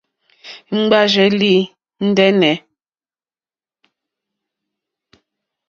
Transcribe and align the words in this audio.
Ŋɡbárzèlì 0.77 1.53
ndɛ́nɛ̀. 2.07 2.55